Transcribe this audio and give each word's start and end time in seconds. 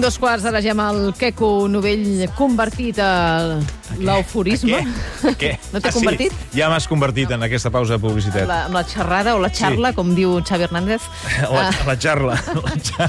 En 0.00 0.04
punt 0.04 0.14
dos 0.14 0.18
quarts, 0.18 0.46
ara 0.48 0.62
ja 0.64 0.70
amb 0.72 0.80
el 0.80 1.10
Queco 1.12 1.66
Novell 1.68 2.22
convertit 2.32 2.96
a 3.04 3.58
l'euforisme. 4.00 4.78
Què? 5.36 5.50
No 5.74 5.78
t'he 5.78 5.90
Ah, 5.90 5.92
sí, 5.92 5.98
convertit? 5.98 6.32
Ja 6.56 6.68
m'has 6.72 6.86
convertit 6.88 7.30
en 7.34 7.42
aquesta 7.44 7.68
pausa 7.70 7.98
de 7.98 8.00
publicitat. 8.00 8.46
La, 8.48 8.62
amb 8.70 8.74
la 8.78 8.82
xerrada 8.88 9.34
o 9.36 9.40
la 9.42 9.50
xarla, 9.54 9.90
com 9.94 10.14
diu 10.16 10.38
Xavi 10.46 10.64
Hernández. 10.66 11.04
La, 11.52 11.66
Ah, 11.68 11.74
la 11.86 11.96
xarla. 12.00 12.38
La, 12.64 12.72
xa... 12.80 13.08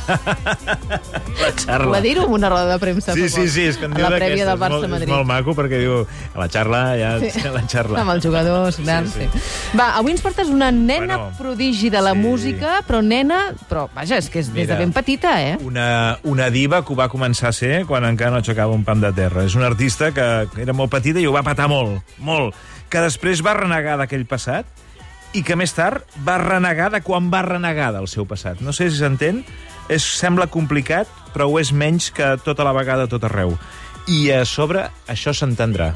la 1.40 1.52
xarla. 1.56 1.88
va 1.94 2.02
dir-ho 2.04 2.26
en 2.28 2.34
una 2.36 2.50
roda 2.52 2.74
de 2.74 2.78
premsa. 2.82 3.14
Sí, 3.16 3.30
sí, 3.32 3.48
sí, 3.50 3.64
és 3.72 3.78
que 3.80 3.88
a 3.88 3.92
diu 3.94 4.04
d'aquestes. 4.04 4.28
del 4.28 4.42
És 4.42 4.50
molt- 4.52 4.62
Barça-Madrid. 4.66 5.08
És 5.08 5.14
molt 5.16 5.30
maco 5.32 5.56
perquè 5.58 5.80
diu 5.80 6.02
la 6.36 6.50
xarla, 6.52 6.82
ja 7.00 7.14
sí. 7.24 7.32
la 7.56 7.64
xarla. 7.72 8.02
Amb 8.04 8.16
els 8.18 8.26
jugadors, 8.28 8.82
grans, 8.84 9.16
sí, 9.16 9.30
Sí, 9.32 9.40
sí. 9.40 9.78
Va, 9.80 9.94
avui 10.02 10.12
ens 10.18 10.22
portes 10.26 10.52
una 10.52 10.72
nena 10.76 11.16
Bueno, 11.16 11.32
prodigi 11.40 11.90
de 11.94 12.02
la 12.04 12.12
sí. 12.14 12.20
música, 12.26 12.82
però 12.88 13.00
nena... 13.06 13.42
Però, 13.72 13.88
vaja, 13.96 14.20
és 14.20 14.28
que 14.30 14.44
és 14.44 14.52
des 14.52 14.66
Mira. 14.66 14.76
de 14.76 14.84
ben 14.84 14.92
petita, 14.94 15.38
eh? 15.42 15.56
Una, 15.64 16.18
una 16.28 16.50
diva 16.52 16.81
ho 16.90 16.96
va 16.98 17.10
començar 17.12 17.50
a 17.52 17.56
ser 17.56 17.84
quan 17.86 18.06
encara 18.08 18.32
no 18.34 18.40
aixecava 18.42 18.74
un 18.74 18.84
pam 18.88 19.02
de 19.04 19.12
terra. 19.14 19.46
És 19.46 19.56
una 19.56 19.68
artista 19.70 20.12
que 20.16 20.26
era 20.62 20.74
molt 20.74 20.92
petita 20.92 21.22
i 21.22 21.28
ho 21.28 21.34
va 21.36 21.44
patar 21.46 21.68
molt, 21.72 22.02
molt. 22.18 22.56
Que 22.92 23.04
després 23.06 23.44
va 23.46 23.54
renegar 23.60 23.98
d'aquell 24.02 24.26
passat 24.26 24.66
i 25.38 25.44
que 25.48 25.56
més 25.56 25.72
tard 25.72 26.04
va 26.28 26.40
renegar 26.42 26.90
de 26.92 27.00
quan 27.06 27.30
va 27.32 27.44
renegar 27.46 27.92
del 27.96 28.10
seu 28.12 28.26
passat. 28.28 28.60
No 28.60 28.74
sé 28.76 28.90
si 28.90 29.00
s'entén, 29.00 29.44
és, 29.88 30.04
sembla 30.04 30.50
complicat, 30.52 31.08
però 31.36 31.48
ho 31.48 31.60
és 31.62 31.72
menys 31.72 32.10
que 32.16 32.34
tota 32.44 32.66
la 32.68 32.74
vegada 32.76 33.08
tot 33.12 33.24
arreu. 33.30 33.56
I 34.12 34.32
a 34.34 34.42
sobre 34.50 34.88
això 35.08 35.32
s'entendrà, 35.32 35.92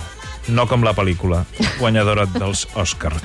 no 0.53 0.67
com 0.69 0.83
la 0.86 0.94
pel·lícula 0.95 1.41
guanyadora 1.80 2.28
dels 2.39 2.67
Òscar. 2.78 3.16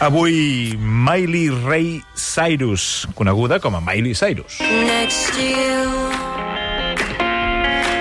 Avui, 0.00 0.72
Miley 0.80 1.50
Ray 1.62 2.00
Cyrus, 2.16 3.06
coneguda 3.14 3.60
com 3.60 3.76
a 3.76 3.84
Miley 3.84 4.16
Cyrus. 4.16 4.58
next 4.60 5.36
you. 5.38 6.11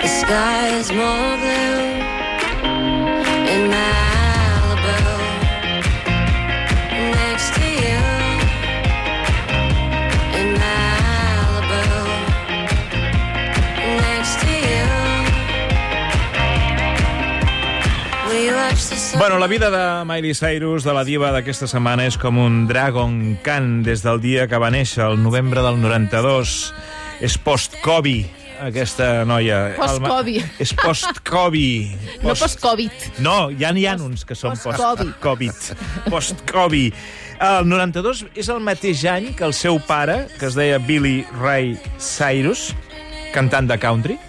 The 0.02 0.08
sky 0.08 0.80
is 0.80 0.92
more 0.92 1.38
blue 1.38 1.80
in. 3.54 3.70
Next 7.14 7.54
to 7.56 7.66
you 7.70 8.02
in. 10.40 10.58
Next 14.02 14.36
to 14.42 14.50
you. 14.50 14.90
Bueno, 19.18 19.38
la 19.38 19.48
vida 19.48 19.70
de 19.70 20.06
Miley 20.06 20.34
Cyrus, 20.34 20.84
de 20.84 20.94
la 20.94 21.04
diva 21.06 21.30
d'aquesta 21.32 21.68
setmana, 21.70 22.08
és 22.10 22.18
com 22.18 22.40
un 22.42 22.66
Dragon 22.66 23.38
Khan 23.46 23.84
des 23.86 24.02
del 24.02 24.22
dia 24.24 24.48
que 24.50 24.58
va 24.58 24.72
néixer, 24.74 25.06
el 25.06 25.22
novembre 25.22 25.62
del 25.62 25.78
92. 25.82 26.74
És 27.22 27.38
post-Covid, 27.38 28.41
aquesta 28.62 29.26
noia. 29.26 29.73
Post-Covid. 29.78 30.62
És 30.62 30.73
post-Covid. 30.78 32.22
No 32.22 32.36
post-Covid. 32.38 33.09
No, 33.26 33.36
ja 33.58 33.72
n'hi 33.73 33.88
ha 33.90 33.95
uns 33.98 34.23
que 34.28 34.38
són 34.38 34.54
Post-Covid. 34.56 35.16
post-Covid. 35.17 36.09
Post-Covid. 36.12 37.02
El 37.42 37.66
92 37.66 38.26
és 38.38 38.50
el 38.54 38.62
mateix 38.62 39.02
any 39.09 39.32
que 39.34 39.48
el 39.48 39.56
seu 39.58 39.80
pare, 39.88 40.28
que 40.38 40.45
es 40.45 40.58
deia 40.58 40.78
Billy 40.78 41.26
Ray 41.42 41.73
Cyrus, 41.98 42.70
cantant 43.34 43.66
de 43.72 43.80
country, 43.82 44.20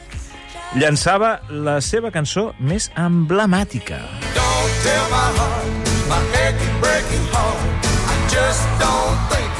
llançava 0.81 1.35
la 1.51 1.81
seva 1.85 2.11
cançó 2.15 2.55
més 2.59 2.89
emblemàtica. 2.97 4.01
Don't 4.33 4.81
tell 4.87 5.07
my 5.13 5.29
heart, 5.37 5.93
my 6.09 6.23
aching, 6.41 6.81
breaking 6.81 7.27
heart. 7.37 7.91
I 8.09 8.17
just 8.33 8.65
don't 8.81 9.21
think 9.29 9.52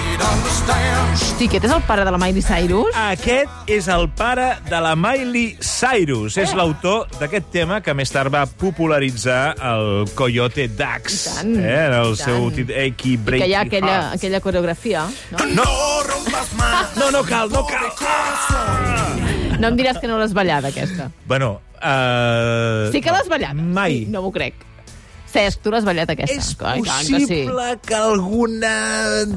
aquest 1.53 1.67
és 1.67 1.73
el 1.75 1.83
pare 1.85 2.05
de 2.07 2.11
la 2.15 2.19
Miley 2.19 2.43
Cyrus? 2.43 2.95
Aquest 2.97 3.71
és 3.71 3.89
el 3.93 4.07
pare 4.17 4.47
de 4.69 4.79
la 4.81 4.95
Miley 4.97 5.57
Cyrus. 5.61 6.39
És 6.41 6.55
l'autor 6.57 7.11
d'aquest 7.21 7.51
tema 7.53 7.81
que 7.85 7.93
més 7.99 8.11
tard 8.13 8.33
va 8.33 8.47
popularitzar 8.47 9.55
el 9.73 10.09
Coyote 10.17 10.69
Dax. 10.73 11.19
I 11.19 11.35
tant, 11.37 11.53
eh, 11.61 11.77
en 11.89 11.97
el 11.99 12.15
i 12.15 12.21
seu 12.23 12.49
tit 12.57 12.73
Achy 12.73 13.13
I 13.13 13.21
Breaky 13.27 13.45
que 13.45 13.51
hi 13.51 13.55
ha 13.55 13.61
aquella, 13.67 13.93
Heart. 13.99 14.17
aquella 14.17 14.41
coreografia. 14.41 15.05
No? 15.35 15.45
No, 15.53 15.69
no, 16.97 17.11
no 17.19 17.23
cal, 17.29 17.53
no 17.53 17.67
cal. 17.69 17.89
no 19.59 19.69
em 19.69 19.77
diràs 19.79 20.01
que 20.01 20.09
no 20.09 20.19
l'has 20.19 20.33
ballada, 20.33 20.73
aquesta. 20.73 21.11
Bueno, 21.27 21.61
uh, 21.83 22.91
Sí 22.93 23.05
que 23.05 23.13
l'has 23.13 23.29
ballat? 23.29 23.55
Mai. 23.55 24.05
Sí, 24.05 24.07
no 24.11 24.23
m'ho 24.25 24.33
crec. 24.33 24.72
Cesc, 25.33 25.63
tu 25.65 25.71
l'has 25.73 25.85
ballat, 25.87 26.11
aquesta? 26.13 26.37
És 26.37 26.51
Ai, 26.61 26.83
tant 26.85 27.07
que 27.07 27.07
sí. 27.07 27.15
possible 27.17 27.67
que 27.87 27.97
alguna... 27.97 28.73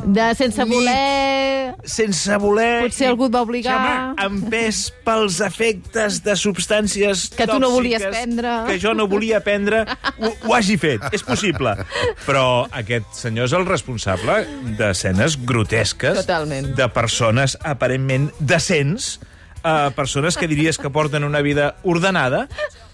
De 0.03 0.25
sense 0.35 0.65
voler... 0.67 1.75
Sense 1.87 2.39
voler... 2.41 2.71
Potser 2.83 3.07
algú 3.11 3.29
et 3.29 3.35
va 3.35 3.43
obligar. 3.45 3.75
Xama, 3.77 4.25
empès 4.25 4.81
pels 5.05 5.39
efectes 5.45 6.19
de 6.25 6.35
substàncies 6.39 7.29
Que 7.37 7.47
tu 7.47 7.59
no 7.63 7.71
volies 7.71 8.03
prendre. 8.03 8.55
Que 8.67 8.79
jo 8.81 8.95
no 8.97 9.07
volia 9.11 9.39
prendre, 9.45 9.85
ho, 10.19 10.33
ho 10.33 10.55
hagi 10.57 10.75
fet. 10.81 11.05
És 11.15 11.23
possible. 11.23 11.77
Però 12.25 12.65
aquest 12.75 13.15
senyor 13.21 13.47
és 13.47 13.55
el 13.55 13.67
responsable 13.69 14.41
d'escenes 14.79 15.39
grotesques 15.47 16.19
Totalment. 16.25 16.73
de 16.75 16.89
persones 16.91 17.55
aparentment 17.63 18.29
decents, 18.39 19.15
eh, 19.63 19.91
persones 19.95 20.37
que 20.37 20.47
diries 20.51 20.77
que 20.77 20.89
porten 20.89 21.23
una 21.23 21.41
vida 21.41 21.75
ordenada, 21.83 22.47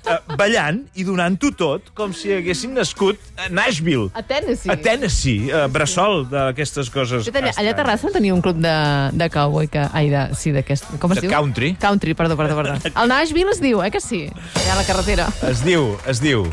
eh, 0.08 0.18
ballant 0.38 0.82
i 0.98 1.04
donant-ho 1.08 1.52
tot 1.58 1.92
com 1.98 2.14
si 2.16 2.32
haguessin 2.34 2.74
nascut 2.78 3.20
a 3.38 3.50
Nashville. 3.54 4.10
A 4.14 4.24
Tennessee. 4.24 4.72
A 4.72 4.78
Tennessee, 4.78 5.52
a 5.54 5.68
Bressol, 5.72 6.26
d'aquestes 6.32 6.90
coses. 6.94 7.26
De 7.26 7.32
fet, 7.36 7.52
allà, 7.56 7.72
a. 7.74 7.78
Terrassa 7.82 8.12
tenia 8.14 8.34
un 8.36 8.42
club 8.44 8.60
de, 8.62 8.74
de 9.18 9.30
cowboy 9.34 9.68
que... 9.72 9.84
Ai, 9.94 10.10
de, 10.12 10.28
sí, 10.38 10.52
d'aquest... 10.56 10.86
Com 11.02 11.12
es 11.16 11.22
De 11.22 11.28
diu? 11.28 11.32
country. 11.34 11.74
Country, 11.82 12.14
perdó, 12.18 12.38
perdó, 12.38 12.56
perdó. 12.60 12.78
El 13.02 13.10
Nashville 13.12 13.52
es 13.56 13.62
diu, 13.64 13.82
eh, 13.84 13.92
que 13.92 14.02
sí? 14.04 14.24
Allà 14.62 14.74
a 14.76 14.80
la 14.82 14.86
carretera. 14.88 15.28
Es 15.50 15.64
diu, 15.66 15.96
es 16.10 16.22
diu. 16.24 16.46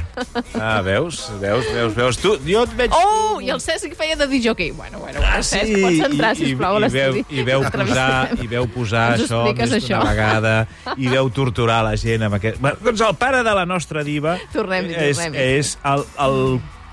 Ah, 0.58 0.80
veus? 0.86 1.24
Veus, 1.40 1.66
veus, 1.74 1.94
veus. 1.96 2.18
Tu, 2.22 2.34
jo 2.48 2.62
et 2.66 2.74
veig... 2.78 2.94
Oh, 2.96 3.38
i 3.44 3.50
el 3.54 3.60
Cesc 3.62 3.92
feia 3.98 4.16
de 4.18 4.26
DJ. 4.30 4.70
Bueno, 4.76 4.98
bueno, 5.02 5.20
bueno, 5.20 5.42
Cesc, 5.46 5.74
pots 5.82 6.00
entrar, 6.08 6.34
sisplau, 6.38 6.78
a 6.78 6.78
Ah, 6.78 6.88
i, 6.88 6.92
veu, 6.94 7.12
l'estudi. 7.14 7.38
i 7.40 7.44
veu 7.46 7.64
posar, 7.70 8.08
i 8.42 8.46
veu 8.50 8.66
posar 8.72 9.04
Ens 9.18 9.24
això 9.26 9.42
més 9.48 9.72
d'una 9.88 10.00
vegada, 10.08 10.54
i 10.96 11.08
veu 11.10 11.28
torturar 11.34 11.80
la 11.86 11.94
gent 12.00 12.24
amb 12.26 12.38
aquest... 12.38 12.60
Bueno, 12.62 12.78
doncs 12.84 13.02
el 13.06 13.14
pare 13.20 13.37
de 13.46 13.54
la 13.54 13.66
nostra 13.66 14.04
diva 14.06 14.36
Tornem-hi, 14.52 14.94
és, 14.94 15.18
tornem-hi. 15.18 15.46
és 15.58 15.76
el, 15.88 16.04
el 16.24 16.40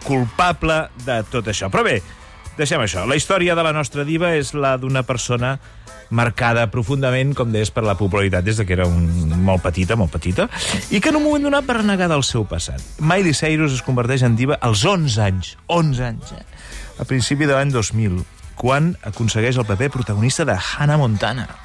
culpable 0.05 0.85
de 1.05 1.21
tot 1.31 1.47
això. 1.51 1.71
Però 1.73 1.85
bé, 1.85 1.99
deixem 2.59 2.81
això. 2.83 3.05
La 3.09 3.17
història 3.17 3.55
de 3.57 3.65
la 3.65 3.73
nostra 3.75 4.05
diva 4.07 4.35
és 4.37 4.53
la 4.53 4.75
d'una 4.81 5.03
persona 5.03 5.57
marcada 6.13 6.67
profundament, 6.71 7.33
com 7.33 7.51
deies, 7.51 7.71
per 7.73 7.83
la 7.85 7.95
popularitat 7.97 8.45
des 8.45 8.59
de 8.61 8.65
que 8.65 8.75
era 8.77 8.85
un, 8.85 9.07
molt 9.45 9.63
petita, 9.65 9.97
molt 9.97 10.13
petita, 10.13 10.47
i 10.93 11.01
que 11.01 11.09
en 11.09 11.19
un 11.19 11.25
moment 11.25 11.49
donat 11.49 11.65
va 11.65 11.79
renegar 11.79 12.09
del 12.11 12.23
seu 12.23 12.45
passat. 12.45 12.83
Miley 13.01 13.33
Cyrus 13.33 13.73
es 13.73 13.83
converteix 13.85 14.23
en 14.27 14.37
diva 14.37 14.59
als 14.61 14.85
11 14.85 15.21
anys. 15.25 15.55
11 15.67 16.09
anys, 16.11 16.33
eh? 16.37 16.45
A 17.01 17.09
principi 17.09 17.49
de 17.49 17.57
l'any 17.57 17.73
2000, 17.73 18.21
quan 18.55 18.93
aconsegueix 19.03 19.57
el 19.57 19.67
paper 19.67 19.91
protagonista 19.97 20.45
de 20.45 20.55
Hannah 20.55 21.01
Montana. 21.01 21.64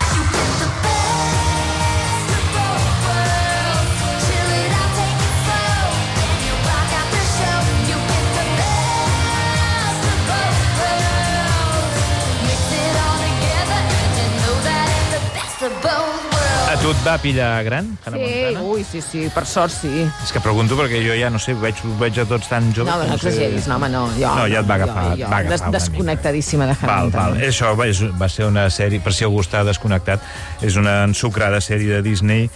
A 16.71 16.77
tu 16.79 16.87
et 16.93 16.99
va 17.03 17.17
pillar 17.19 17.65
gran, 17.67 17.89
Hannah 18.07 18.19
Sí, 18.21 18.27
Montana? 18.45 18.61
ui, 18.63 18.85
sí, 18.87 19.01
sí, 19.03 19.25
per 19.35 19.43
sort 19.47 19.73
sí. 19.75 19.91
És 20.23 20.31
que 20.31 20.39
pregunto 20.45 20.77
perquè 20.79 21.01
jo 21.03 21.17
ja 21.19 21.27
no 21.35 21.41
sé, 21.43 21.57
veig, 21.59 21.81
veig 21.99 22.21
a 22.23 22.25
tots 22.31 22.47
tan 22.49 22.69
joves... 22.77 22.93
No, 22.93 23.09
no 23.09 23.17
sé- 23.19 23.33
exageris, 23.33 23.67
no, 23.67 23.75
home, 23.81 23.89
no. 23.91 24.05
Jo, 24.15 24.31
No, 24.39 24.45
ja 24.47 24.61
et 24.63 24.69
va 24.71 24.77
agafar, 24.79 25.03
jo, 25.09 25.17
et 25.17 25.25
jo, 25.25 25.31
va 25.33 25.41
agafar 25.43 25.73
des, 25.73 25.83
desconnectadíssima 25.83 26.69
de 26.71 26.77
Hannah 26.79 26.93
Val, 26.93 27.09
Montana. 27.11 27.33
val. 27.35 27.43
Això 27.49 27.73
va, 27.77 27.89
és, 27.91 28.05
va 28.23 28.29
ser 28.31 28.47
una 28.47 28.69
sèrie, 28.71 29.03
per 29.03 29.13
si 29.17 29.27
algú 29.27 29.43
està 29.43 29.65
desconnectat, 29.67 30.23
és 30.63 30.79
una 30.79 31.01
ensucrada 31.09 31.59
sèrie 31.61 31.91
de 31.97 32.03
Disney 32.07 32.47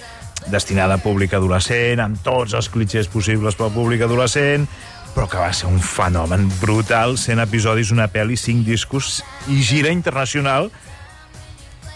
destinada 0.46 0.94
a 0.94 1.02
públic 1.02 1.34
adolescent, 1.34 1.98
amb 2.04 2.22
tots 2.22 2.54
els 2.54 2.68
clitxers 2.70 3.10
possibles 3.10 3.58
pel 3.58 3.72
públic 3.74 4.06
adolescent, 4.06 4.68
però 5.16 5.26
que 5.30 5.42
va 5.42 5.50
ser 5.52 5.66
un 5.66 5.80
fenomen 5.82 6.46
brutal, 6.62 7.18
100 7.18 7.42
episodis, 7.48 7.90
una 7.90 8.06
pel·li, 8.12 8.38
5 8.38 8.62
discos, 8.66 9.24
i 9.50 9.58
gira 9.62 9.90
internacional, 9.90 10.70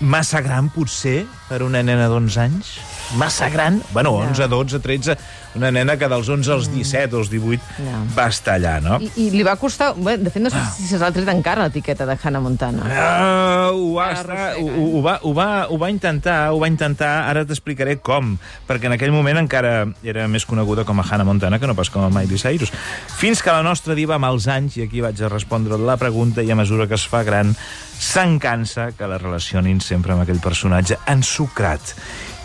massa 0.01 0.41
gran, 0.41 0.69
potser, 0.71 1.25
per 1.49 1.63
una 1.67 1.83
nena 1.83 2.07
d'11 2.11 2.41
anys? 2.45 2.73
Massa 3.17 3.49
gran? 3.49 3.83
Bueno, 3.93 4.13
11, 4.13 4.49
12, 4.49 4.81
13... 4.81 5.19
Una 5.57 5.71
nena 5.73 5.95
que 5.97 6.07
dels 6.07 6.29
11 6.29 6.51
als 6.53 6.67
17 6.71 7.17
o 7.17 7.21
als 7.23 7.31
18 7.33 7.81
No. 7.83 8.03
va 8.15 8.27
estar 8.29 8.59
allà, 8.59 8.75
no? 8.85 8.99
I, 9.03 9.09
I 9.17 9.31
li 9.33 9.41
va 9.43 9.55
costar... 9.59 9.95
Bé, 9.97 10.19
de 10.21 10.31
fet, 10.31 10.43
no 10.45 10.51
sé 10.53 10.61
si 10.77 10.85
se 10.87 10.99
l'ha 11.01 11.09
tret 11.11 11.27
encara 11.33 11.65
l'etiqueta 11.67 12.05
de 12.07 12.15
Hannah 12.21 12.43
Montana. 12.45 12.85
Ah, 12.85 13.71
ho, 13.73 13.95
va 13.97 14.11
estar, 14.13 14.37
arrossega, 14.37 14.77
ho, 14.77 14.85
ho, 14.99 15.03
va, 15.03 15.17
ho, 15.25 15.33
va, 15.35 15.49
ho 15.73 15.79
va 15.81 15.89
intentar, 15.91 16.37
ho 16.53 16.61
va 16.61 16.69
intentar, 16.71 17.11
ara 17.33 17.47
t'explicaré 17.49 17.97
com, 18.05 18.37
perquè 18.69 18.91
en 18.93 18.99
aquell 18.99 19.11
moment 19.17 19.41
encara 19.41 19.73
era 20.05 20.29
més 20.29 20.47
coneguda 20.47 20.85
com 20.87 21.01
a 21.01 21.09
Hannah 21.09 21.27
Montana 21.27 21.59
que 21.59 21.67
no 21.67 21.75
pas 21.75 21.91
com 21.91 22.05
a 22.05 22.13
Miley 22.13 22.39
Cyrus. 22.39 22.71
Fins 23.19 23.43
que 23.43 23.51
la 23.51 23.65
nostra 23.67 23.97
diva, 23.99 24.21
amb 24.21 24.29
els 24.29 24.47
anys, 24.53 24.77
i 24.79 24.85
aquí 24.85 25.03
vaig 25.03 25.25
a 25.25 25.33
respondre 25.33 25.81
la 25.81 25.97
pregunta, 25.99 26.45
i 26.45 26.53
a 26.53 26.61
mesura 26.61 26.87
que 26.87 27.01
es 27.01 27.09
fa 27.09 27.25
gran, 27.27 27.57
se'n 27.99 28.37
cansa 28.39 28.93
que 28.95 29.09
la 29.11 29.19
relacionin 29.19 29.81
sempre 29.83 30.13
amb 30.15 30.23
aquell 30.23 30.45
personatge 30.45 31.01
ensucrat. 31.09 31.97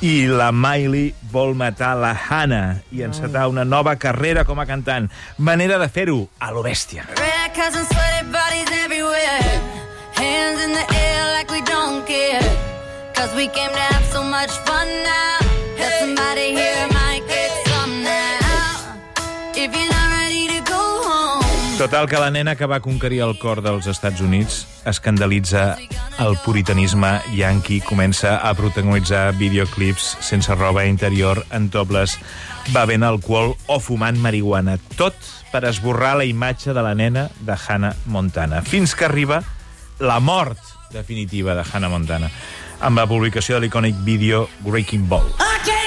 I 0.03 0.27
la 0.27 0.49
Miley 0.51 1.13
vol 1.31 1.53
matar 1.55 1.93
la 1.95 2.09
Hannah 2.11 2.81
i 2.91 3.05
encetar 3.05 3.45
una 3.47 3.63
nova 3.63 3.93
carrera 3.95 4.43
com 4.43 4.59
a 4.59 4.65
cantant. 4.67 5.07
Manera 5.37 5.77
de 5.79 5.87
fer-ho 5.87 6.17
a 6.43 6.49
lo 6.51 6.59
bèstia. 6.65 7.05
Red 7.15 7.55
cups 7.55 7.79
and 7.79 7.87
sweaty 7.87 8.27
bodies 8.35 8.67
everywhere. 8.83 9.61
Hands 10.19 10.59
in 10.59 10.75
the 10.75 10.83
air 10.83 11.21
like 11.37 11.49
we 11.55 11.61
don't 11.71 12.03
care. 12.05 12.43
Cause 13.15 13.31
we 13.33 13.47
came 13.47 13.71
to 13.71 13.85
have 13.95 14.03
so 14.11 14.21
much 14.23 14.51
fun 14.67 14.91
now. 15.07 15.32
Total, 21.83 22.07
que 22.07 22.15
la 22.15 22.31
nena 22.31 22.55
que 22.55 22.63
va 22.63 22.77
conquerir 22.79 23.17
el 23.25 23.33
cor 23.35 23.59
dels 23.59 23.89
Estats 23.91 24.21
Units 24.23 24.61
escandalitza 24.87 25.73
el 26.23 26.37
puritanisme 26.39 27.09
yanqui, 27.35 27.81
comença 27.83 28.37
a 28.39 28.53
protagonitzar 28.55 29.33
videoclips 29.35 30.05
sense 30.23 30.55
roba 30.55 30.85
interior, 30.87 31.43
en 31.51 31.67
tobles, 31.67 32.15
bevent 32.71 33.03
alcohol 33.03 33.57
o 33.67 33.81
fumant 33.83 34.15
marihuana. 34.23 34.77
Tot 34.95 35.19
per 35.51 35.65
esborrar 35.67 36.15
la 36.21 36.29
imatge 36.29 36.71
de 36.71 36.87
la 36.87 36.95
nena 36.95 37.27
de 37.43 37.59
Hannah 37.59 37.97
Montana. 38.05 38.63
Fins 38.63 38.95
que 38.95 39.11
arriba 39.11 39.43
la 39.99 40.21
mort 40.23 40.63
definitiva 40.95 41.51
de 41.51 41.67
Hannah 41.67 41.91
Montana 41.91 42.31
amb 42.79 42.95
la 42.95 43.09
publicació 43.11 43.59
de 43.59 43.67
l'icònic 43.67 43.99
vídeo 44.07 44.47
Breaking 44.63 45.09
Ball. 45.11 45.27
I 45.35 45.82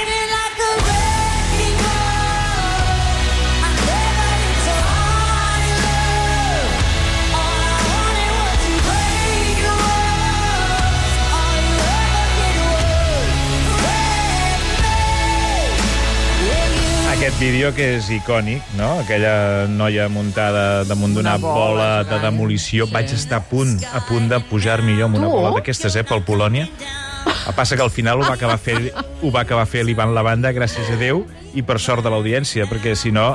Aquest 17.37 17.53
vídeo 17.53 17.71
que 17.77 17.87
és 17.99 18.07
icònic, 18.09 18.63
no? 18.79 18.87
Aquella 19.03 19.67
noia 19.69 20.07
muntada 20.09 20.87
damunt 20.89 21.13
d'una 21.13 21.35
Una 21.35 21.43
bola 21.43 21.59
bola 21.59 21.89
de 22.09 22.21
demolició. 22.23 22.87
Sí. 22.87 22.95
Vaig 22.95 23.11
estar 23.13 23.43
a 23.43 23.45
punt, 23.45 23.75
a 23.93 24.01
punt 24.09 24.31
de 24.31 24.39
pujar-m'hi 24.49 24.95
jo 24.97 25.05
amb 25.05 25.19
una 25.19 25.29
Tu? 25.29 25.35
bola 25.35 25.51
d'aquestes, 25.59 25.99
eh, 26.01 26.05
pel 26.09 26.25
Polònia. 26.25 26.65
El 26.65 27.55
passa 27.59 27.77
que 27.77 27.85
al 27.85 27.93
final 27.93 28.23
ho 28.23 28.25
va 28.25 28.39
acabar 28.41 28.57
fer, 28.57 28.79
ho 29.21 29.31
va 29.35 29.43
acabar 29.45 29.67
fer 29.69 29.85
l'Ivan 29.85 30.15
Lavanda, 30.17 30.55
gràcies 30.57 30.89
a 30.89 30.97
Déu, 30.97 31.27
i 31.53 31.61
per 31.61 31.77
sort 31.79 32.01
de 32.01 32.09
l'audiència, 32.09 32.65
perquè 32.73 32.97
si 32.97 33.13
no 33.13 33.35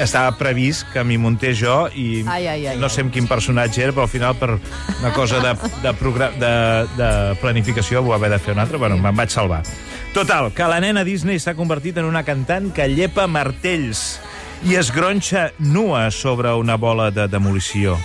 estava 0.00 0.32
previst 0.38 0.86
que 0.92 1.02
m'hi 1.04 1.18
muntés 1.20 1.58
jo 1.60 1.86
i 1.94 2.22
Ai, 2.26 2.46
ai, 2.48 2.66
ai, 2.72 2.76
no 2.80 2.88
sé 2.88 3.04
amb 3.04 3.12
quin 3.12 3.28
personatge 3.28 3.82
era, 3.84 3.92
però 3.92 4.06
al 4.06 4.12
final 4.12 4.36
per 4.38 4.50
una 4.54 5.12
cosa 5.12 5.40
de, 5.44 5.52
de, 5.82 5.92
de, 6.40 6.52
de 6.96 7.10
planificació 7.42 8.00
ho 8.00 8.08
va 8.10 8.16
haver 8.20 8.30
de 8.32 8.38
fer 8.42 8.54
un 8.56 8.62
altre. 8.64 8.80
Bueno, 8.80 8.96
me'n 8.98 9.16
vaig 9.16 9.30
salvar. 9.34 9.62
Total, 10.12 10.50
que 10.52 10.68
la 10.68 10.80
nena 10.80 11.04
Disney 11.08 11.40
s'ha 11.40 11.54
convertit 11.56 11.96
en 11.96 12.04
una 12.08 12.24
cantant 12.24 12.70
que 12.76 12.88
llepa 12.88 13.26
martells 13.26 14.20
i 14.68 14.76
es 14.78 14.92
gronxa 14.94 15.50
nua 15.58 16.10
sobre 16.10 16.52
una 16.54 16.76
bola 16.76 17.10
de 17.10 17.26
demolició. 17.28 17.96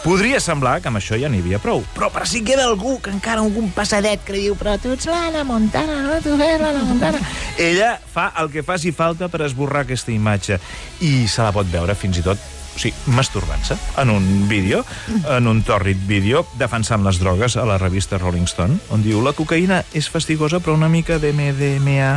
Podria 0.00 0.38
semblar 0.40 0.78
que 0.80 0.88
amb 0.88 0.96
això 0.96 1.18
ja 1.20 1.28
n'hi 1.28 1.42
havia 1.42 1.58
prou, 1.60 1.82
però 1.92 2.08
per 2.08 2.22
si 2.28 2.40
queda 2.40 2.64
algú 2.64 2.94
que 3.04 3.12
encara 3.12 3.42
algun 3.44 3.68
passadet 3.76 4.22
que 4.24 4.32
li 4.32 4.46
diu 4.46 4.54
però 4.56 4.78
tu 4.80 4.94
ets 4.94 5.04
l'Anna 5.10 5.42
Montana, 5.44 5.98
no? 6.06 6.14
Tu 6.24 6.32
ets 6.38 6.62
l'Anna 6.62 6.86
Montana. 6.88 7.20
Ella 7.60 7.90
fa 8.14 8.30
el 8.40 8.48
que 8.48 8.64
faci 8.64 8.94
falta 8.96 9.28
per 9.28 9.42
esborrar 9.44 9.84
aquesta 9.84 10.14
imatge 10.14 10.56
i 11.04 11.28
se 11.28 11.44
la 11.44 11.52
pot 11.52 11.68
veure 11.68 11.98
fins 11.98 12.16
i 12.16 12.24
tot 12.24 12.48
o 12.74 12.78
sigui, 12.78 12.94
masturbant-se 13.16 13.76
en 14.00 14.10
un 14.10 14.48
vídeo, 14.48 14.84
en 15.28 15.48
un 15.50 15.62
tòrrid 15.66 15.98
vídeo, 16.06 16.44
defensant 16.58 17.04
les 17.04 17.20
drogues 17.20 17.56
a 17.56 17.66
la 17.68 17.78
revista 17.78 18.18
Rolling 18.18 18.48
Stone, 18.50 18.78
on 18.94 19.02
diu 19.04 19.22
la 19.24 19.34
cocaïna 19.36 19.82
és 19.96 20.08
fastigosa, 20.10 20.60
però 20.60 20.74
una 20.78 20.88
mica 20.88 21.18
de 21.18 21.32
MDMA 21.32 22.10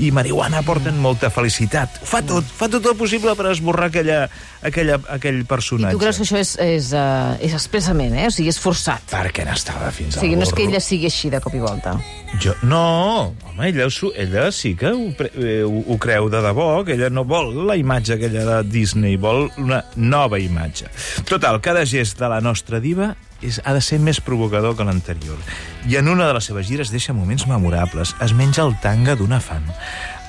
i 0.00 0.10
marihuana 0.14 0.62
porten 0.66 0.98
molta 1.00 1.30
felicitat. 1.30 2.00
Ho 2.02 2.08
Fa 2.10 2.22
tot, 2.26 2.44
fa 2.44 2.68
tot 2.72 2.86
el 2.90 2.96
possible 2.98 3.34
per 3.38 3.50
esborrar 3.52 3.90
aquella, 3.90 4.22
aquella, 4.66 4.98
aquell 5.16 5.42
I 5.42 5.48
personatge. 5.48 5.94
tu 5.96 6.02
creus 6.02 6.20
que 6.20 6.26
això 6.26 6.40
és, 6.40 6.54
és, 6.64 6.90
uh, 6.96 7.36
és 7.40 7.54
expressament, 7.56 8.16
eh? 8.16 8.26
O 8.28 8.34
sigui, 8.34 8.50
és 8.52 8.58
forçat. 8.60 9.04
Perquè 9.12 9.46
n'estava 9.46 9.92
fins 9.94 10.16
O 10.16 10.24
sigui, 10.24 10.36
no 10.36 10.48
és 10.48 10.54
que 10.56 10.66
ella 10.66 10.80
sigui 10.82 11.08
així 11.10 11.30
de 11.32 11.40
cop 11.40 11.54
i 11.54 11.62
volta. 11.62 11.96
Jo, 12.38 12.54
no, 12.62 13.34
home, 13.44 13.68
ella, 13.68 13.88
ella 14.14 14.52
sí 14.52 14.74
que 14.76 14.86
ho, 14.86 15.08
eh, 15.34 15.64
ho, 15.66 15.82
ho 15.92 15.96
creu 15.98 16.28
de 16.30 16.40
debò, 16.40 16.84
que 16.86 16.94
ella 16.94 17.10
no 17.10 17.24
vol 17.28 17.66
la 17.66 17.76
imatge 17.76 18.14
aquella 18.14 18.44
de 18.46 18.60
Disney, 18.70 19.16
vol 19.20 19.48
una 19.58 19.82
nova 19.96 20.38
imatge. 20.38 20.86
Total, 21.28 21.60
cada 21.60 21.84
gest 21.84 22.20
de 22.22 22.30
la 22.30 22.40
nostra 22.40 22.80
diva 22.80 23.12
és, 23.42 23.60
ha 23.64 23.74
de 23.74 23.82
ser 23.84 23.98
més 24.00 24.22
provocador 24.24 24.76
que 24.78 24.86
l'anterior. 24.86 25.36
I 25.90 25.98
en 26.00 26.08
una 26.08 26.28
de 26.30 26.38
les 26.38 26.48
seves 26.48 26.68
gires 26.70 26.94
deixa 26.94 27.16
moments 27.16 27.48
memorables. 27.50 28.14
Es 28.22 28.32
menja 28.36 28.64
el 28.64 28.76
tanga 28.80 29.18
d'una 29.18 29.40
fan. 29.42 29.66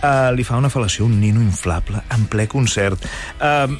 Uh, 0.01 0.31
li 0.33 0.43
fa 0.43 0.57
una 0.57 0.71
fal·lació 0.73 1.05
un 1.05 1.19
nino 1.21 1.43
inflable 1.43 2.01
en 2.11 2.25
ple 2.31 2.49
concert. 2.49 3.05
Uh, 3.37 3.77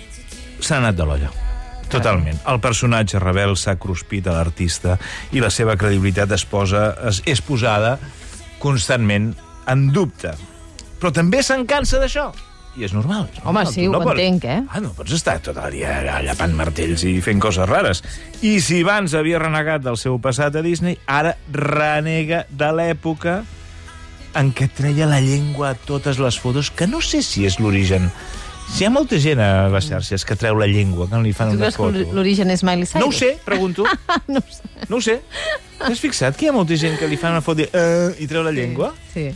S'ha 0.62 0.78
anat 0.78 0.94
de 0.94 1.08
l'olla. 1.10 1.51
Totalment. 1.92 2.40
El 2.48 2.60
personatge 2.64 3.20
rebel 3.22 3.56
s'ha 3.60 3.76
cruspit 3.82 4.28
a 4.28 4.36
l'artista 4.38 4.98
i 5.32 5.44
la 5.44 5.50
seva 5.54 5.76
credibilitat 5.80 6.32
es 6.38 6.46
posa, 6.48 6.92
es, 7.10 7.22
és 7.26 7.42
posada 7.44 7.98
constantment 8.62 9.34
en 9.72 9.90
dubte. 9.94 10.34
Però 11.02 11.12
també 11.14 11.42
se'n 11.44 11.66
cansa 11.70 12.00
d'això. 12.02 12.30
I 12.78 12.86
és 12.88 12.94
normal. 12.96 13.26
És 13.34 13.42
Home, 13.44 13.66
normal. 13.66 13.72
sí, 13.74 13.84
Tu 13.84 13.92
ho 13.92 14.12
entenc, 14.14 14.46
eh? 14.48 14.60
Ah, 14.72 14.80
no 14.80 14.94
pots 14.96 15.12
estar 15.18 15.40
tot 15.44 15.58
el 15.60 15.74
dia 15.76 16.22
llapant 16.24 16.54
martells 16.56 17.04
i 17.04 17.18
fent 17.24 17.42
coses 17.44 17.68
rares. 17.68 18.00
I 18.42 18.62
si 18.64 18.80
abans 18.86 19.16
havia 19.18 19.42
renegat 19.44 19.84
del 19.84 19.98
seu 20.00 20.20
passat 20.24 20.56
a 20.56 20.64
Disney, 20.64 20.96
ara 21.06 21.36
renega 21.52 22.46
de 22.48 22.70
l'època 22.72 23.42
en 24.40 24.54
què 24.56 24.70
treia 24.72 25.10
la 25.10 25.20
llengua 25.20 25.74
a 25.74 25.76
totes 25.76 26.22
les 26.24 26.38
fotos, 26.40 26.72
que 26.72 26.88
no 26.88 27.02
sé 27.04 27.20
si 27.26 27.44
és 27.46 27.60
l'origen. 27.60 28.08
Si 28.72 28.84
hi 28.84 28.88
ha 28.88 28.90
molta 28.94 29.18
gent 29.20 29.40
a 29.44 29.68
les 29.70 29.88
xarxes 29.90 30.24
que 30.26 30.36
treu 30.40 30.56
la 30.58 30.68
llengua 30.70 31.08
quan 31.10 31.24
li 31.26 31.34
fan 31.36 31.50
Tu 31.52 31.58
una 31.58 31.68
que 31.72 31.76
foto. 31.78 32.06
l'origen 32.16 32.50
és 32.54 32.64
Miley 32.64 32.86
Cyrus? 32.88 33.02
No 33.04 33.10
ho 33.10 33.12
sé, 33.12 33.38
pregunto. 33.46 33.84
no 34.32 34.40
ho 34.40 34.52
sé. 34.54 34.62
No 34.90 34.98
ho 34.98 35.02
sé. 35.02 35.18
T'has 35.82 36.00
fixat 36.00 36.38
que 36.38 36.46
hi 36.46 36.50
ha 36.50 36.54
molta 36.56 36.78
gent 36.78 36.96
que 37.00 37.08
li 37.10 37.18
fan 37.18 37.34
una 37.36 37.42
foto 37.42 37.62
i, 37.62 37.68
uh, 37.68 38.14
i 38.22 38.28
treu 38.30 38.44
la 38.46 38.52
llengua? 38.54 38.94
Sí, 39.14 39.28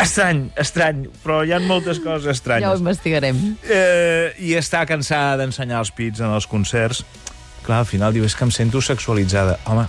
Estrany, 0.00 0.48
estrany, 0.60 1.04
però 1.22 1.42
hi 1.46 1.52
ha 1.54 1.60
moltes 1.62 2.00
coses 2.02 2.24
ja 2.24 2.30
ho 2.30 2.34
estranyes. 2.34 2.80
investigarem. 2.82 3.38
Eh, 3.62 4.32
I 4.44 4.54
està 4.58 4.82
cansada 4.88 5.38
d'ensenyar 5.40 5.78
els 5.84 5.90
pits 5.94 6.20
en 6.20 6.32
els 6.34 6.46
concerts. 6.50 7.04
Clar, 7.64 7.78
al 7.84 7.88
final 7.88 8.12
diu, 8.12 8.24
és 8.26 8.34
que 8.36 8.44
em 8.44 8.50
sento 8.52 8.82
sexualitzada. 8.84 9.58
Home, 9.70 9.86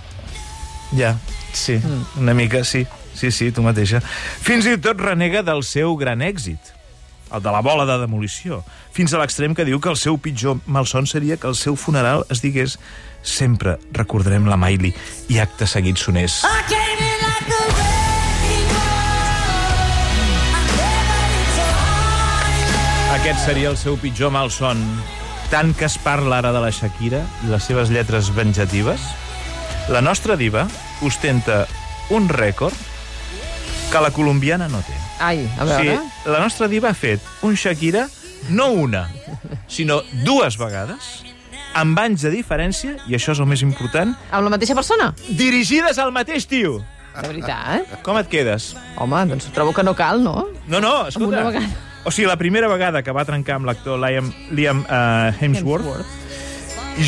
ja, 0.96 1.16
sí, 1.52 1.76
Mm. 1.76 2.04
una 2.22 2.34
mica, 2.34 2.64
sí. 2.64 2.86
Sí, 3.16 3.30
sí, 3.30 3.50
tu 3.52 3.62
mateixa. 3.62 4.00
Fins 4.40 4.66
i 4.66 4.76
tot 4.78 5.00
renega 5.00 5.42
del 5.42 5.62
seu 5.64 5.96
gran 5.96 6.20
èxit, 6.20 6.60
el 7.32 7.42
de 7.42 7.52
la 7.52 7.60
bola 7.60 7.86
de 7.88 7.98
demolició, 8.02 8.62
fins 8.92 9.14
a 9.14 9.20
l'extrem 9.22 9.54
que 9.54 9.66
diu 9.66 9.80
que 9.80 9.90
el 9.90 9.98
seu 9.98 10.18
pitjor 10.18 10.60
malson 10.66 11.06
seria 11.06 11.36
que 11.36 11.48
el 11.50 11.58
seu 11.58 11.76
funeral 11.76 12.24
es 12.30 12.42
digués 12.44 12.78
sempre 13.22 13.78
recordarem 13.92 14.46
la 14.46 14.56
Miley 14.60 14.94
i 15.28 15.40
acte 15.42 15.66
seguit 15.66 15.98
sonés. 15.98 16.44
I. 16.46 16.96
Aquest 23.16 23.46
seria 23.46 23.70
el 23.72 23.76
seu 23.80 23.96
pitjor 23.96 24.28
malson. 24.30 24.82
Tant 25.48 25.72
que 25.78 25.86
es 25.88 25.96
parla 25.98 26.36
ara 26.42 26.50
de 26.52 26.60
la 26.60 26.68
Shakira 26.74 27.22
i 27.46 27.48
les 27.48 27.64
seves 27.64 27.88
lletres 27.90 28.28
venjatives, 28.36 29.02
la 29.88 30.02
nostra 30.04 30.36
diva 30.36 30.66
ostenta 31.06 31.64
un 32.14 32.28
rècord 32.28 32.76
que 33.90 34.02
la 34.04 34.12
colombiana 34.12 34.68
no 34.68 34.82
té. 34.84 34.95
Ai, 35.18 35.46
a 35.58 35.64
veure... 35.64 35.82
sigui, 35.82 36.32
la 36.32 36.40
nostra 36.42 36.68
diva 36.68 36.90
ha 36.90 36.96
fet 36.96 37.22
un 37.46 37.56
Shakira 37.56 38.06
no 38.52 38.68
una, 38.84 39.06
sinó 39.68 40.02
dues 40.24 40.58
vegades, 40.60 41.22
amb 41.76 41.98
anys 41.98 42.22
de 42.26 42.30
diferència, 42.34 42.96
i 43.08 43.16
això 43.16 43.32
és 43.34 43.40
el 43.42 43.48
més 43.50 43.62
important, 43.64 44.12
Amb 44.30 44.46
la 44.46 44.52
mateixa 44.54 44.76
persona? 44.76 45.10
dirigides 45.28 45.98
al 45.98 46.12
mateix 46.14 46.46
tio. 46.48 46.78
De 47.16 47.26
veritat, 47.30 47.80
eh? 47.80 47.98
Com 48.04 48.18
et 48.20 48.28
quedes? 48.28 48.74
Home, 49.00 49.22
doncs 49.30 49.48
trobo 49.56 49.72
que 49.72 49.82
no 49.86 49.94
cal, 49.96 50.20
no? 50.22 50.46
No, 50.68 50.80
no, 50.84 51.06
escolta. 51.08 51.40
una 51.40 51.46
vegada. 51.48 51.84
O 52.04 52.12
sigui, 52.12 52.28
la 52.28 52.36
primera 52.36 52.68
vegada 52.68 53.02
que 53.02 53.10
va 53.10 53.24
trencar 53.26 53.56
amb 53.56 53.66
l'actor 53.66 53.98
Liam, 53.98 54.28
Liam 54.54 54.84
uh, 54.84 55.32
Hemsworth, 55.40 56.04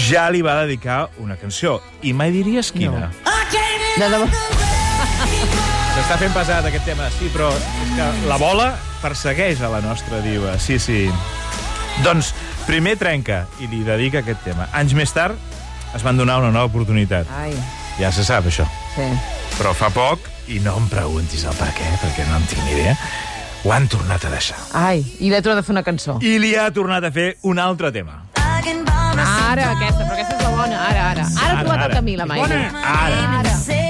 ja 0.09 0.27
li 0.33 0.41
va 0.43 0.57
dedicar 0.65 1.05
una 1.23 1.37
cançó. 1.37 1.79
I 2.03 2.17
mai 2.17 2.33
diries 2.35 2.73
quina. 2.73 3.07
No. 3.09 3.35
De 3.99 4.09
debò. 4.09 4.58
S'està 6.09 6.23
fent 6.25 6.33
pesat 6.33 6.65
aquest 6.65 6.87
tema, 6.89 7.05
sí, 7.13 7.27
però 7.29 7.51
és 7.53 7.91
que 7.93 8.05
la 8.31 8.39
bola 8.41 8.71
persegueix 9.03 9.59
a 9.61 9.69
la 9.69 9.83
nostra 9.85 10.23
diva. 10.25 10.55
Sí, 10.57 10.79
sí. 10.81 11.03
Doncs 12.01 12.31
primer 12.65 12.95
trenca 12.97 13.43
i 13.61 13.67
li 13.69 13.83
dedica 13.85 14.23
aquest 14.23 14.41
tema. 14.41 14.71
Anys 14.73 14.95
més 14.97 15.13
tard 15.13 15.37
es 15.93 16.07
van 16.07 16.17
donar 16.17 16.39
una 16.41 16.49
nova 16.49 16.71
oportunitat. 16.71 17.29
Ai, 17.37 17.53
Ja 17.99 18.09
se 18.09 18.25
sap, 18.25 18.49
això. 18.49 18.65
sí. 18.95 19.05
Però 19.59 19.75
fa 19.77 19.91
poc, 19.93 20.25
i 20.49 20.63
no 20.65 20.79
em 20.81 20.87
preguntis 20.89 21.45
el 21.45 21.53
per 21.61 21.69
què, 21.77 21.91
perquè 22.01 22.25
no 22.31 22.39
en 22.41 22.47
tinc 22.49 22.65
ni 22.65 22.73
idea, 22.79 22.95
ho 23.67 23.73
han 23.77 23.89
tornat 23.93 24.25
a 24.25 24.31
deixar. 24.33 24.57
Ai, 24.73 25.05
i 25.21 25.29
l'he 25.29 25.43
trobat 25.45 25.61
a 25.61 25.67
fer 25.67 25.75
una 25.77 25.83
cançó. 25.85 26.17
I 26.25 26.39
li 26.41 26.55
ha 26.57 26.71
tornat 26.73 27.05
a 27.05 27.13
fer 27.13 27.35
un 27.43 27.61
altre 27.61 27.93
tema. 27.93 28.23
Ara, 28.39 29.75
aquesta, 29.75 30.09
però 30.09 30.17
aquesta 30.17 30.41
és 30.41 30.43
la 30.43 30.57
bona, 30.57 30.81
ara, 30.89 31.11
ara. 31.11 31.29
Ara 31.37 31.53
ha 31.53 31.61
trobat 31.67 31.87
el 31.91 31.97
camí, 31.99 32.17
la 32.17 32.25
Miley. 32.33 32.65
Ara. 32.95 33.53
in 33.77 33.88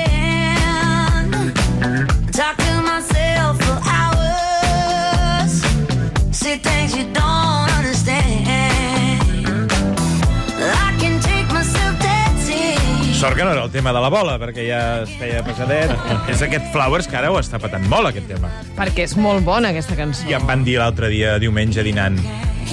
Sort 13.18 13.34
que 13.34 13.42
no 13.42 13.50
era 13.50 13.64
el 13.64 13.70
tema 13.72 13.92
de 13.92 13.98
la 13.98 14.08
bola, 14.14 14.36
perquè 14.38 14.62
ja 14.68 14.80
es 15.02 15.10
feia 15.18 15.40
pesadet. 15.42 15.90
és 16.30 16.38
aquest 16.46 16.68
Flowers 16.70 17.08
que 17.10 17.16
ara 17.18 17.32
ho 17.34 17.40
està 17.40 17.58
patant 17.58 17.82
molt, 17.90 18.12
aquest 18.12 18.28
tema. 18.30 18.46
Perquè 18.76 19.08
és 19.08 19.16
molt 19.18 19.42
bona, 19.42 19.72
aquesta 19.74 19.96
cançó. 19.98 20.22
I 20.30 20.36
em 20.38 20.46
van 20.46 20.62
dir 20.62 20.76
l'altre 20.78 21.10
dia, 21.10 21.32
diumenge, 21.42 21.82
dinant, 21.82 22.14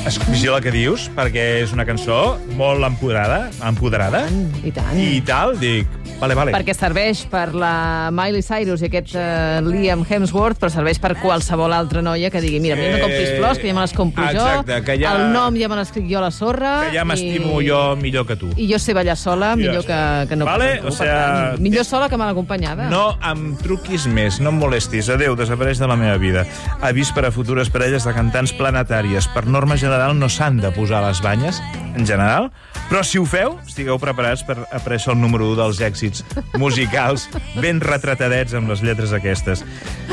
es 0.06 0.18
vigila 0.30 0.60
que 0.62 0.72
dius, 0.74 1.08
perquè 1.16 1.44
és 1.64 1.72
una 1.74 1.86
cançó 1.88 2.38
molt 2.60 2.84
empoderada, 2.86 3.50
empoderada, 3.66 4.26
I 4.64 4.72
tant. 4.76 4.98
i 5.00 5.22
tal, 5.26 5.56
dic, 5.60 5.88
vale, 6.22 6.36
vale. 6.38 6.54
Perquè 6.54 6.76
serveix 6.78 7.24
per 7.32 7.54
la 7.58 8.10
Miley 8.14 8.44
Cyrus 8.46 8.84
i 8.84 8.90
aquest 8.90 9.16
uh, 9.18 9.62
Liam 9.66 10.04
Hemsworth, 10.08 10.60
però 10.62 10.70
serveix 10.74 11.00
per 11.02 11.16
qualsevol 11.22 11.74
altra 11.74 12.04
noia 12.06 12.30
que 12.34 12.42
digui 12.44 12.60
mira, 12.64 12.76
a 12.78 12.80
mi 12.82 12.92
no 12.94 13.00
compris 13.02 13.32
Eh, 13.36 13.38
flors, 13.40 13.58
que 13.60 13.68
ja 13.72 13.74
me 13.74 13.82
les 13.82 13.94
compro 13.98 14.24
exacte, 14.30 14.76
jo, 14.78 14.84
que 14.86 14.98
ja- 15.02 15.16
el 15.16 15.34
nom 15.34 15.56
ja 15.58 15.68
me 15.72 15.76
l'escric 15.80 16.06
jo 16.12 16.20
a 16.20 16.26
la 16.28 16.32
sorra... 16.32 16.76
Que 16.90 16.98
ja 16.98 17.06
m'estimo 17.08 17.60
i... 17.62 17.68
jo 17.70 17.82
millor 17.98 18.28
que 18.30 18.36
tu. 18.38 18.52
I 18.58 18.68
jo 18.72 18.78
sé 18.80 18.94
ballar 18.94 19.18
sola, 19.18 19.56
millor 19.56 19.86
que, 19.88 20.00
que 20.30 20.36
no 20.36 20.46
Vale, 20.46 20.78
tu. 20.84 20.88
o 20.88 20.92
sea, 20.92 21.16
tant, 21.56 21.62
millor 21.66 21.86
sola 21.86 22.10
que 22.10 22.18
mal 22.22 22.30
acompanyada. 22.36 22.90
No 22.94 23.18
em 23.26 23.56
truquis 23.64 24.06
més, 24.08 24.40
no 24.40 24.54
em 24.54 24.60
molestis. 24.62 25.10
Adéu, 25.10 25.36
desapareix 25.36 25.80
de 25.82 25.88
la 25.90 25.96
meva 26.00 26.18
vida. 26.22 26.46
Avís 26.86 27.12
per 27.16 27.26
a 27.26 27.32
futures 27.34 27.70
parelles 27.74 28.06
de 28.06 28.14
cantants 28.14 28.54
planetàries. 28.56 29.28
Per 29.34 29.46
norma 29.48 29.76
general 29.86 30.18
no 30.18 30.30
s'han 30.32 30.58
de 30.64 30.72
posar 30.74 31.04
les 31.06 31.22
banyes, 31.22 31.62
en 31.96 32.08
general, 32.08 32.50
però 32.90 33.02
si 33.06 33.20
ho 33.22 33.26
feu, 33.30 33.56
estigueu 33.66 34.00
preparats 34.02 34.44
per 34.46 34.58
aparèixer 34.66 35.14
el 35.14 35.22
número 35.22 35.48
1 35.54 35.60
dels 35.62 35.82
èxits 35.86 36.26
musicals 36.62 37.28
ben 37.62 37.80
retratadets 37.82 38.58
amb 38.58 38.70
les 38.72 38.84
lletres 38.86 39.14
aquestes. 39.16 39.64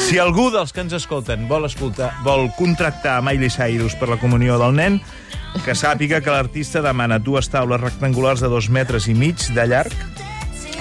Si 0.00 0.20
algú 0.20 0.50
dels 0.54 0.72
que 0.72 0.84
ens 0.84 0.96
escolten 0.96 1.48
vol 1.50 1.66
escoltar, 1.68 2.12
vol 2.26 2.50
contractar 2.58 3.20
Miley 3.24 3.52
Cyrus 3.52 3.96
per 3.98 4.10
la 4.12 4.20
comunió 4.20 4.60
del 4.60 4.76
nen, 4.76 5.00
que 5.66 5.76
sàpiga 5.76 6.22
que 6.24 6.32
l'artista 6.32 6.80
demana 6.84 7.20
dues 7.20 7.50
taules 7.52 7.80
rectangulars 7.80 8.40
de 8.40 8.48
dos 8.52 8.70
metres 8.72 9.08
i 9.08 9.16
mig 9.16 9.40
de 9.52 9.66
llarg, 9.68 9.96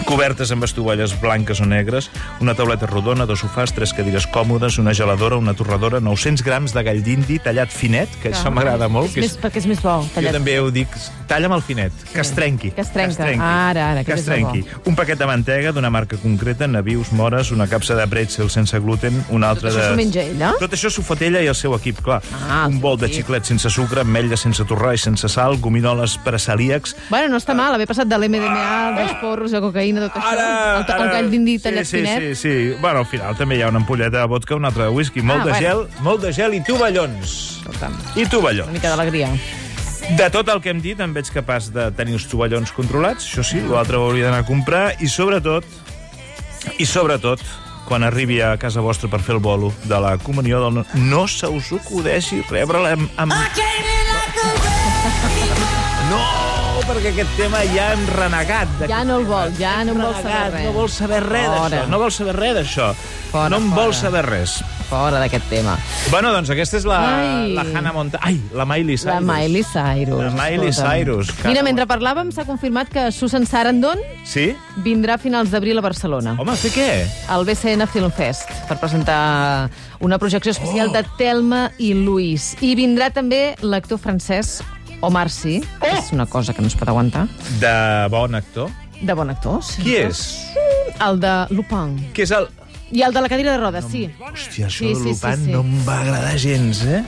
cobertes 0.05 0.51
amb 0.51 0.63
estovalles 0.65 1.13
blanques 1.21 1.59
o 1.61 1.65
negres, 1.65 2.09
una 2.41 2.53
tauleta 2.57 2.87
rodona, 2.89 3.25
dos 3.29 3.41
sofàs, 3.43 3.73
tres 3.75 3.93
cadires 3.93 4.27
còmodes, 4.27 4.77
una 4.81 4.93
geladora, 4.93 5.37
una 5.37 5.53
torradora, 5.53 5.99
900 6.03 6.43
grams 6.45 6.73
de 6.73 6.83
gall 6.83 7.01
d'indi 7.03 7.39
tallat 7.39 7.71
finet, 7.71 8.09
que 8.21 8.31
això 8.33 8.51
m'agrada 8.51 8.87
molt. 8.91 9.09
És 9.11 9.13
Que 9.15 9.21
més, 9.21 9.37
perquè 9.41 9.61
és 9.61 9.67
més 9.69 9.81
bo. 9.81 10.01
jo 10.03 10.09
Tallat. 10.15 10.33
també 10.33 10.59
ho 10.59 10.69
dic, 10.71 10.87
talla'm 11.27 11.53
el 11.53 11.61
finet, 11.61 11.91
que 12.13 12.21
es 12.21 12.31
trenqui. 12.35 12.71
Que 12.71 12.81
es 12.81 12.91
trenca. 12.91 13.23
Ara, 13.25 13.91
ara, 13.91 14.03
que 14.03 14.11
aquest 14.13 14.19
es 14.19 14.27
és 14.27 14.29
trenqui. 14.29 14.65
Un 14.89 14.95
paquet 14.95 15.17
de 15.19 15.25
mantega 15.29 15.71
d'una 15.71 15.89
marca 15.89 16.17
concreta, 16.17 16.67
navius, 16.67 17.11
mores, 17.11 17.51
una 17.51 17.67
capsa 17.67 17.95
de 17.95 18.07
pretzel 18.07 18.49
sense 18.49 18.77
gluten, 18.79 19.23
una 19.29 19.49
altra 19.49 19.69
Tot 19.69 19.77
això 19.77 19.83
de... 19.83 19.89
s'ho 19.91 19.95
menja 19.99 20.21
ella? 20.23 20.53
Tot 20.59 20.73
això 20.73 20.89
s'ho 20.91 21.03
fot 21.05 21.21
ella 21.21 21.41
i 21.41 21.47
el 21.47 21.55
seu 21.55 21.75
equip, 21.75 22.01
clar. 22.01 22.21
Ah, 22.49 22.65
un 22.67 22.79
bol 22.81 22.97
de 22.97 23.05
equip. 23.07 23.21
xiclets 23.25 23.47
sense 23.47 23.69
sucre, 23.69 24.01
ametlla 24.01 24.37
sense 24.37 24.63
torrar 24.65 24.93
i 24.95 24.97
sense 24.97 25.27
sal, 25.29 25.57
gominoles 25.61 26.17
per 26.23 26.35
a 26.35 26.39
celíacs, 26.39 26.95
Bueno, 27.09 27.29
no 27.29 27.37
està 27.37 27.53
mal, 27.55 27.73
haver 27.75 27.87
passat 27.87 28.07
de 28.07 28.17
l'MDMA, 28.17 28.93
dels 28.97 29.13
porros, 29.21 29.51
de 29.51 29.59
cocaïna, 29.61 30.00
tot 30.09 30.21
això. 30.21 30.33
el, 30.33 30.39
el 31.05 31.09
gall 31.15 31.29
d'indi 31.31 31.59
tallat 31.59 31.85
sí, 31.85 31.91
sí, 31.91 31.97
finet. 32.03 32.19
Sí, 32.35 32.41
sí, 32.41 32.75
Bueno, 32.81 32.99
al 32.99 33.05
final 33.05 33.35
també 33.37 33.55
hi 33.57 33.61
ha 33.61 33.67
una 33.69 33.79
ampolleta 33.79 34.17
de 34.19 34.25
vodka, 34.27 34.55
una 34.55 34.67
altra 34.69 34.83
de 34.89 34.97
whisky, 34.97 35.21
molt 35.21 35.41
Ah, 35.41 35.45
de 35.45 35.51
bueno. 35.51 35.67
gel, 35.67 35.87
molt 36.03 36.21
de 36.21 36.33
gel 36.33 36.53
i 36.53 36.61
tovallons. 36.63 37.59
Escolta'm, 37.61 37.93
I 38.15 38.21
una 38.25 38.29
tovallons. 38.29 38.71
mica 38.73 38.89
d'alegria. 38.89 39.29
De 40.17 40.29
tot 40.33 40.49
el 40.49 40.59
que 40.61 40.69
hem 40.73 40.81
dit, 40.81 40.99
em 40.99 41.13
veig 41.13 41.29
capaç 41.31 41.69
de 41.71 41.91
tenir 41.95 42.13
els 42.17 42.25
tovallons 42.27 42.71
controlats, 42.73 43.23
això 43.29 43.43
sí, 43.45 43.61
l'altre 43.61 43.95
ho 43.97 44.05
hauria 44.09 44.25
d'anar 44.25 44.39
a 44.41 44.45
comprar, 44.47 44.95
i 44.99 45.07
sobretot, 45.07 45.63
i 46.79 46.85
sobretot, 46.85 47.39
quan 47.87 48.03
arribi 48.03 48.41
a 48.41 48.57
casa 48.57 48.81
vostra 48.81 49.09
per 49.09 49.19
fer 49.21 49.35
el 49.35 49.41
bolo 49.41 49.71
de 49.83 49.99
la 49.99 50.17
comunió 50.17 50.59
del... 50.63 50.73
no- 50.73 50.85
No 50.95 51.27
se 51.27 51.47
us 51.47 51.71
acudeixi 51.73 52.41
rebre-la 52.49 52.91
amb, 52.93 53.09
amb... 53.17 53.33
I 53.33 53.35
No, 56.81 56.87
perquè 56.95 57.11
aquest 57.13 57.33
tema 57.37 57.59
ja 57.75 57.91
hem 57.93 58.01
renegat. 58.17 58.69
Ja 58.89 59.03
no 59.05 59.19
el 59.21 59.25
vol, 59.29 59.51
ja 59.59 59.83
no 59.85 59.93
en 59.93 59.99
vol 60.01 60.15
saber 60.17 60.47
res. 60.51 60.63
No 60.65 60.71
vol 60.73 60.89
saber 60.89 61.19
res 61.27 61.49
d'això, 61.51 61.81
no 61.91 61.99
vol 62.01 62.11
saber 62.15 62.33
res 62.39 62.55
d'això. 62.57 62.87
No 63.51 63.57
en 63.59 63.67
vol 63.69 63.91
fora. 63.91 63.99
saber 63.99 64.23
res. 64.25 64.55
Fora 64.89 65.19
d'aquest 65.21 65.45
tema. 65.47 65.75
Bueno, 66.09 66.31
doncs 66.33 66.49
aquesta 66.51 66.79
és 66.81 66.85
la, 66.89 66.97
Ai. 67.05 67.53
la 67.55 67.61
Hannah 67.69 67.93
Montana. 67.93 68.25
Ai, 68.27 68.41
la 68.57 68.65
Miley 68.65 68.97
Cyrus. 68.97 69.13
La 69.13 69.21
Miley 69.21 69.63
Cyrus. 69.63 70.23
La 70.25 70.31
Miley. 70.49 70.73
Cyrus. 70.73 71.29
Mira, 71.45 71.63
mentre 71.63 71.85
parlàvem 71.87 72.33
s'ha 72.33 72.43
confirmat 72.49 72.89
que 72.91 73.05
Susan 73.15 73.45
Sarandon 73.45 74.01
Sí? 74.25 74.49
vindrà 74.83 75.15
a 75.15 75.21
finals 75.21 75.51
d'abril 75.53 75.77
a 75.77 75.85
Barcelona. 75.85 76.35
Home, 76.39 76.57
fer 76.57 76.73
què? 76.75 76.89
al 77.29 77.45
BCN 77.45 77.87
Film 77.87 78.11
Fest 78.11 78.49
per 78.67 78.79
presentar 78.81 79.69
una 80.01 80.17
projecció 80.17 80.51
especial 80.51 80.89
Oh. 80.89 80.93
de 80.97 81.05
Telma 81.17 81.71
i 81.77 81.93
Luis. 81.93 82.57
I 82.59 82.73
vindrà 82.75 83.11
també 83.13 83.55
l'actor 83.61 83.97
francès 84.01 84.63
Omar 85.01 85.29
Sy, 85.29 85.59
que 85.81 85.89
Oh. 85.91 85.97
és 85.97 86.11
una 86.13 86.25
cosa 86.25 86.53
que 86.53 86.61
no 86.61 86.67
es 86.67 86.75
pot 86.75 86.87
aguantar, 86.89 87.27
De 87.59 88.07
bon 88.09 88.35
actor. 88.35 88.69
de 89.01 89.13
bon 89.13 89.29
actor. 89.29 89.63
Sí. 89.63 89.81
Qui 89.81 89.95
és? 89.97 90.47
El 91.01 91.19
de 91.19 91.47
Lupin. 91.49 91.95
Qui 92.13 92.21
és 92.21 92.31
el... 92.31 92.47
I 92.91 93.01
el 93.03 93.13
de 93.13 93.21
la 93.21 93.29
cadira 93.29 93.51
de 93.53 93.57
rodes, 93.57 93.85
sí. 93.89 94.09
Hòstia, 94.19 94.67
això 94.67 94.77
Sí, 94.83 94.87
de 94.89 94.95
sí, 94.95 95.09
Lupin 95.09 95.35
sí, 95.37 95.45
sí. 95.45 95.51
no 95.51 95.61
em 95.61 95.87
va 95.87 96.01
agradar 96.01 96.37
gens, 96.37 96.83
eh? 96.85 97.03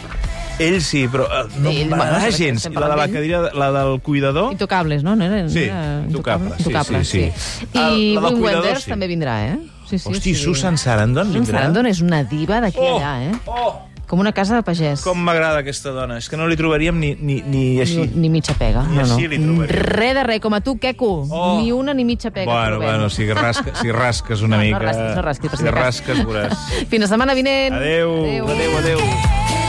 Ell 0.59 0.79
sí, 0.85 1.07
però 1.09 1.25
eh, 1.25 1.47
no 1.59 1.69
Ell, 1.69 1.81
em 1.83 1.91
va 1.91 1.97
bueno, 1.97 2.03
agradar 2.13 2.31
gens. 2.33 2.65
la 2.73 2.87
de 2.89 2.95
la 2.95 3.07
cadira, 3.09 3.41
la 3.53 3.71
del 3.71 3.99
cuidador... 4.01 4.51
Intocables, 4.53 5.03
no? 5.03 5.15
no 5.15 5.25
era, 5.25 5.47
Sí, 5.49 5.55
no 5.55 5.61
era 5.65 6.03
Intocable, 6.07 6.49
sí, 6.51 6.55
Intocable, 6.59 7.03
sí, 7.05 7.31
sí. 7.35 7.67
I 7.77 8.17
Wim 8.17 8.41
Wenders 8.41 8.83
sí. 8.85 8.89
també 8.89 9.07
vindrà, 9.07 9.37
eh? 9.53 9.59
Sí, 9.89 9.99
sí, 9.99 10.09
Hosti, 10.09 10.33
sí. 10.33 10.43
Susan 10.43 10.77
Sarandon 10.77 11.27
Susan 11.27 11.41
vindrà? 11.41 11.59
Sarandon 11.59 11.85
és 11.89 12.01
una 12.01 12.23
diva 12.23 12.61
d'aquí 12.61 12.79
Oh, 12.79 12.97
allà, 12.97 13.13
eh? 13.29 13.33
oh, 13.45 13.81
Com 14.13 14.21
una 14.21 14.29
casa 14.31 14.59
de 14.59 14.61
pagès. 14.61 15.01
com 15.01 15.17
m'agrada 15.17 15.63
aquesta 15.63 15.89
dona. 15.89 16.19
És 16.21 16.27
que 16.29 16.37
no 16.37 16.45
li 16.45 16.53
trobaríem 16.59 16.99
ni, 17.01 17.15
ni, 17.17 17.39
ni 17.41 17.63
així. 17.81 18.03
Ni, 18.03 18.21
ni 18.27 18.29
mitja 18.29 18.53
pega. 18.59 18.83
Ni 18.85 18.99
no, 18.99 19.07
no. 19.07 19.15
així 19.15 19.25
li 19.31 19.39
trobaria. 19.41 19.81
Res 19.89 20.13
de 20.19 20.23
res, 20.27 20.39
com 20.43 20.53
a 20.53 20.61
tu, 20.61 20.75
Queco. 20.77 21.09
Oh. 21.31 21.57
Ni 21.57 21.71
una 21.73 21.95
ni 21.97 22.05
mitja 22.05 22.29
pega. 22.29 22.45
Bueno, 22.51 22.77
trobem. 22.77 22.89
bueno, 22.91 23.09
si, 23.09 23.25
rasca, 23.33 23.73
si 23.81 23.91
rasques 24.03 24.45
una 24.45 24.57
No, 24.57 24.61
no 24.61 24.67
mica... 24.69 24.79
rasquis, 24.85 25.15
no 25.15 25.21
rasquis, 25.25 25.49
per 25.49 25.59
si 25.59 25.65
si 25.65 25.71
rasques, 25.71 26.23
veuràs. 26.27 26.69
Fins 26.93 27.07
la 27.07 27.07
setmana 27.15 27.33
vinent. 27.33 27.73
Adéu, 27.73 28.13
adéu, 28.21 28.45
adéu. 28.53 28.77
adéu. 28.77 29.62